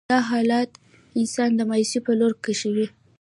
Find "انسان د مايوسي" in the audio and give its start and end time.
1.19-1.99